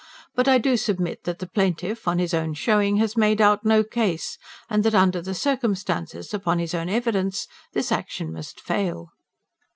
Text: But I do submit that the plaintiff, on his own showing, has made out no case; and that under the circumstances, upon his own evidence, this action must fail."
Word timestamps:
But 0.33 0.47
I 0.47 0.57
do 0.57 0.77
submit 0.77 1.25
that 1.25 1.37
the 1.37 1.45
plaintiff, 1.45 2.07
on 2.07 2.17
his 2.17 2.33
own 2.33 2.55
showing, 2.55 2.97
has 2.97 3.15
made 3.15 3.39
out 3.39 3.63
no 3.63 3.83
case; 3.83 4.39
and 4.67 4.83
that 4.83 4.95
under 4.95 5.21
the 5.21 5.35
circumstances, 5.35 6.33
upon 6.33 6.57
his 6.57 6.73
own 6.73 6.89
evidence, 6.89 7.45
this 7.73 7.91
action 7.91 8.33
must 8.33 8.59
fail." 8.59 9.11